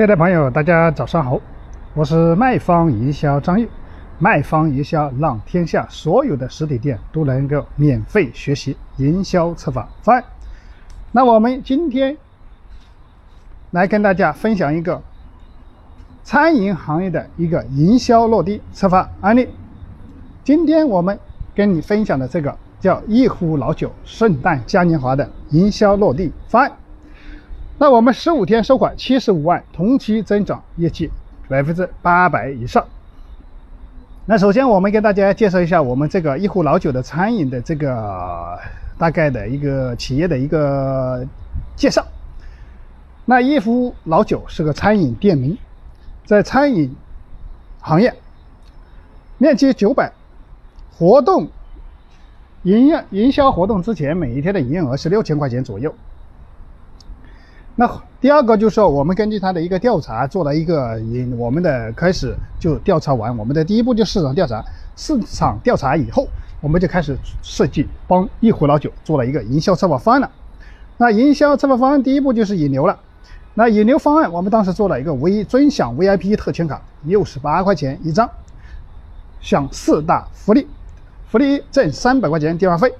[0.00, 1.38] 亲爱的朋友，大家早上好，
[1.92, 3.68] 我是卖方营销张玉。
[4.18, 10.24] 卖方营销让天下所有的实体店都能够免费学习营销策划方案。
[11.12, 12.16] 那我们今天
[13.72, 15.02] 来跟大家分享一个
[16.22, 19.50] 餐饮行业的一个营销落地策划案例。
[20.42, 21.20] 今天我们
[21.54, 26.72] 跟你分享的这个叫一壶老酒圣诞嘉年华的营销落地方案。
[27.80, 31.10] 那我们十五天收款七十五万，同期增长业绩
[31.48, 32.86] 百分之八百以上。
[34.26, 38.58] 那首先我们跟大家介绍一下我们这个一壶老酒的餐饮的这个
[38.98, 41.26] 大概的一个企业的一个
[41.74, 42.06] 介绍。
[43.24, 45.56] 那一壶老酒是个餐饮店名，
[46.26, 46.94] 在餐饮
[47.80, 48.14] 行业，
[49.38, 50.12] 面积九百，
[50.98, 51.48] 活动
[52.64, 55.94] 营业营销活动之前每一天的营业额是六千块钱左右。
[57.80, 64.62] 那第二个就是说，我们根据他的一个调查做了一个，引我们的开始就调查完，我们的第一步就市场调查。
[64.96, 66.28] 市场调查以后，
[66.60, 70.30] 我们就开始设计帮一壶老酒做了一个营销策划方案了。
[70.98, 73.00] 那营销策划方案第一步就是引流了。
[73.54, 78.28] 那引流方案，我们当时做了一个 V 尊享 VIP 特权卡，六十八块钱一张，
[79.40, 80.66] 享四大福利：
[81.30, 82.92] 福利一，挣三百块钱电话费，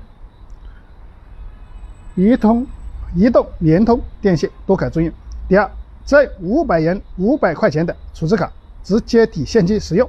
[2.15, 2.67] 一通。
[3.15, 5.13] 移动、联通、电信都可租用。
[5.49, 5.71] 第二，
[6.05, 8.51] 挣五百元、五百块钱的储值卡，
[8.85, 10.09] 直接抵现金使用。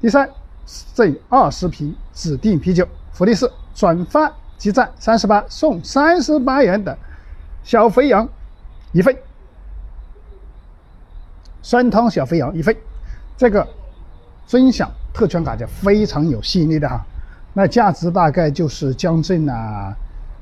[0.00, 0.28] 第三，
[0.94, 2.86] 赠二十瓶指定啤酒。
[3.12, 6.96] 福利四，转发即赞三十八送三十八元的
[7.64, 8.28] 小肥羊
[8.92, 9.16] 一份，
[11.62, 12.76] 酸汤小肥羊一份。
[13.38, 13.66] 这个
[14.46, 17.04] 分享特权卡就非常有吸引力的哈，
[17.54, 19.96] 那价值大概就是将近啊。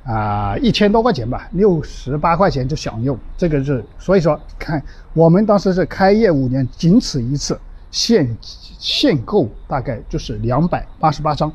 [0.05, 4.83] 啊，一千多块钱吧，六十八块钱就享用，这个是所以说，看
[5.14, 7.58] 我们当时是开业五年，仅此一次，
[7.91, 8.36] 限
[8.78, 11.50] 限购大概就是两百八十八张，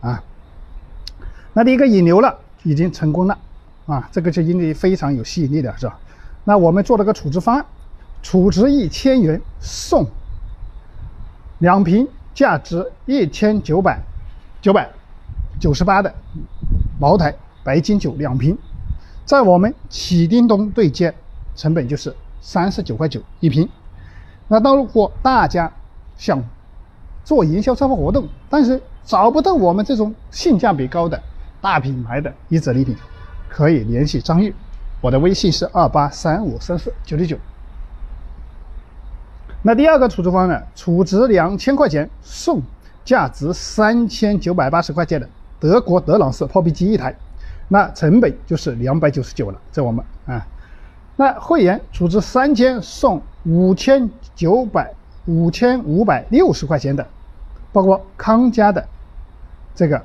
[0.00, 0.20] 啊，
[1.52, 3.38] 那第一个引流了，已经成功了，
[3.86, 5.96] 啊，这个就因为非常有吸引力的是吧？
[6.42, 7.64] 那我们做了个储值方案，
[8.20, 10.04] 储值一千元送
[11.60, 14.00] 两瓶价值一千九百
[14.60, 14.90] 九百
[15.60, 16.12] 九十八的
[16.98, 17.32] 茅台。
[17.64, 18.56] 白金酒两瓶，
[19.24, 21.14] 在我们启叮咚对接，
[21.54, 23.68] 成本就是三十九块九一瓶。
[24.48, 25.72] 那如果大家
[26.16, 26.42] 想
[27.24, 31.22] 做营销策划活动，但是找不到我们这种性价比高的
[31.60, 32.96] 大品牌的一折礼品，
[33.48, 34.54] 可以联系张玉，
[35.00, 37.38] 我的微信是二八三五三四九六九。
[39.62, 42.60] 那第二个储值方案，储值两千块钱送
[43.04, 45.28] 价值三千九百八十块钱的
[45.60, 47.14] 德国德朗式泡皮机一台。
[47.72, 50.46] 那成本就是两百九十九了，在我们啊，
[51.16, 54.92] 那会员储值三千送五千九百
[55.24, 57.06] 五千五百六十块钱的，
[57.72, 58.86] 包括康佳的
[59.74, 60.02] 这个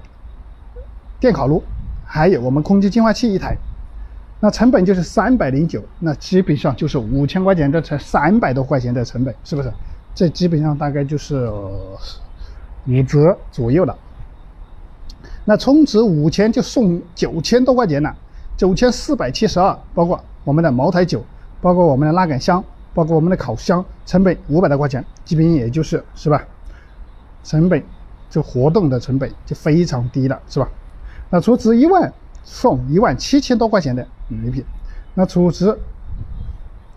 [1.20, 1.62] 电烤炉，
[2.06, 3.58] 还有我们空气净化器一台，
[4.40, 9.70] 那成本就是三百零九，那基本上就是五千块钱这才三百多块钱的成本，是不是？
[10.16, 11.52] 这基本上大概就是
[12.88, 13.94] 五折左右了。
[15.50, 18.14] 那充值五千就送九千多块钱了，
[18.58, 21.24] 九千四百七十二，包括我们的茅台酒，
[21.62, 22.62] 包括我们的拉杆箱，
[22.94, 26.44] 包括我们的烤箱，成本五百多块钱，基本也就是是吧？
[27.46, 27.82] 成本
[28.30, 30.68] 这活动的成本就非常低了，是吧？
[31.30, 32.12] 那储值一万
[32.44, 34.62] 送一万七千多块钱的礼品，
[35.14, 35.74] 那储值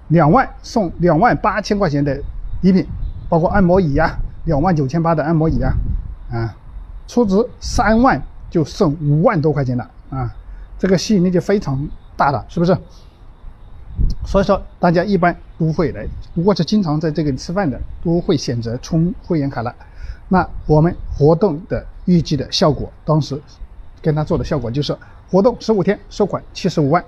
[0.09, 2.21] 两万送两万八千块钱的
[2.63, 2.85] 礼品，
[3.29, 5.73] 包括按摩椅呀，两万九千八的按摩椅啊，
[6.33, 6.57] 啊，
[7.07, 8.21] 储值三万。
[8.51, 10.35] 就剩五万多块钱了啊，
[10.79, 12.77] 这个吸引力就非常大了，是不是？
[14.27, 19.75] 所以说大家一般都会来，如果是经常在这个吃饭的，都会选择充会员卡了。
[20.29, 23.41] 那我们活动的预计的效果，当时
[24.01, 24.97] 跟他做的效果就是
[25.31, 27.05] 活动十五天收款七十五万，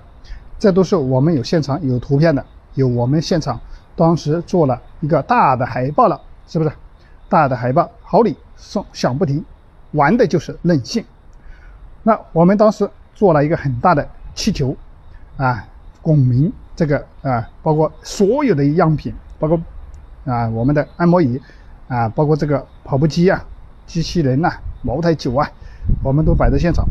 [0.59, 3.59] 这都是我们有现场有图片的，有我们现场
[3.95, 6.71] 当时做了一个大的海报了，是不是？
[7.29, 9.43] 大的海报好礼送享不停，
[9.91, 11.03] 玩的就是任性。
[12.03, 14.75] 那我们当时做了一个很大的气球，
[15.37, 15.65] 啊，
[16.01, 19.59] 拱明这个啊，包括所有的样品，包括
[20.25, 21.41] 啊我们的按摩椅，
[21.87, 23.43] 啊，包括这个跑步机啊、
[23.85, 24.51] 机器人呐、
[24.81, 25.49] 茅台酒啊，
[26.03, 26.85] 我们都摆在现场。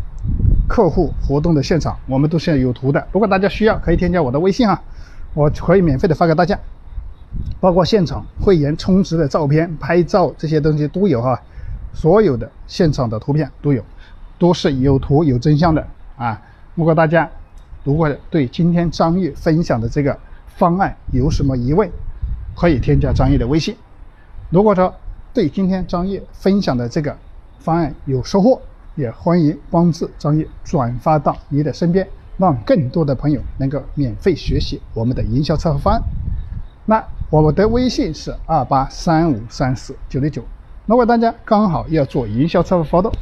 [0.69, 3.07] 客户活动的现场，我们都是有图的。
[3.13, 4.81] 如果大家需要，可以添加我的微信啊，
[5.35, 6.59] 我可以免费的发给大家，
[7.61, 11.39] 包括现场会员充值的照片、拍照这些东西都有哈，
[11.93, 13.85] 所有的现场的图片都有。
[14.43, 15.87] 都是有图有真相的
[16.17, 16.43] 啊！
[16.75, 17.31] 如果大家
[17.85, 20.19] 如果对今天张玉分享的这个
[20.49, 21.89] 方案有什么疑问，
[22.57, 23.77] 可以添加张毅的微信。
[24.51, 24.93] 如果说
[25.33, 27.17] 对今天张毅分享的这个
[27.61, 28.61] 方案有收获，
[28.97, 32.05] 也欢迎帮助张毅转发到你的身边，
[32.37, 36.03] 让更多的朋友能够免费学习我们的营销策划方案。
[36.85, 40.43] 那我的微信是二八三五三四九六九。
[40.87, 43.13] 如果大家刚好要做营销策划活动，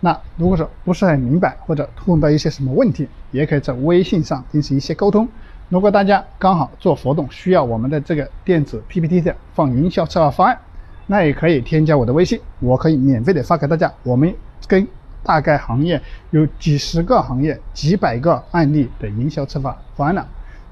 [0.00, 5.28] 那如果说不是很明白或者碰到一些什么问题，也可以在微信上进行一些沟通。
[5.68, 10.58] 如果大家刚好做活动需要我们的这个电子 PPT 的放营销策划方案，
[11.06, 13.92] 那也可以添加我的微信，我可以免费的发给大家。
[14.02, 14.32] 我们
[14.66, 14.86] 跟
[15.22, 20.26] 大概行业有几十个行业、几百个案例的营销策划方案了。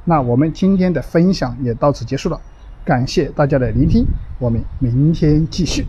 [0.04, 2.40] 那我们今天的分享也到此结束了，
[2.84, 4.06] 感谢大家的聆听，
[4.38, 5.84] 我们明天继续。